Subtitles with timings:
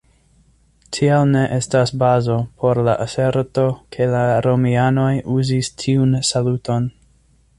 [0.95, 3.67] Tial ne estas bazo por la aserto
[3.97, 6.89] ke la romianoj uzis tiun saluton.